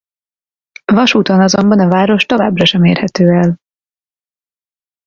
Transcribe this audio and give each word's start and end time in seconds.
Vasúton 0.85 1.41
azonban 1.41 1.79
a 1.79 1.87
város 1.87 2.25
továbbra 2.25 2.65
sem 2.65 2.83
érhető 2.83 3.27
el. 3.29 3.59